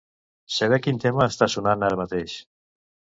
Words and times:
Saber 0.53 0.79
quin 0.85 1.01
tema 1.03 1.27
està 1.31 1.47
sonant 1.57 1.85
ara 1.89 1.99
mateix. 2.01 2.39